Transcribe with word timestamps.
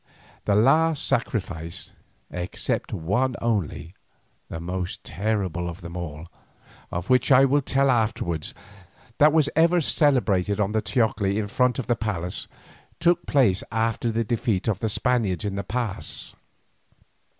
The 0.45 0.55
last 0.55 1.05
sacrifice, 1.05 1.93
except 2.31 2.91
one 2.91 3.35
only, 3.39 3.93
the 4.49 4.59
most 4.59 5.03
terrible 5.03 5.69
of 5.69 5.81
them 5.81 5.95
all, 5.95 6.25
of 6.89 7.11
which 7.11 7.31
I 7.31 7.45
will 7.45 7.61
tell 7.61 7.91
afterwards, 7.91 8.55
that 9.19 9.31
was 9.31 9.47
ever 9.55 9.79
celebrated 9.79 10.59
on 10.59 10.71
the 10.71 10.81
teocalli 10.81 11.37
in 11.37 11.47
front 11.47 11.77
of 11.77 11.85
the 11.85 11.95
palace, 11.95 12.47
took 12.99 13.27
place 13.27 13.61
after 13.71 14.11
the 14.11 14.23
defeat 14.23 14.67
of 14.67 14.79
the 14.79 14.89
Spaniards 14.89 15.45
in 15.45 15.53
the 15.53 15.63
pass. 15.63 16.33